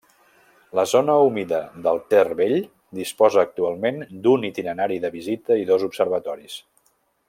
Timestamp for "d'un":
4.25-4.51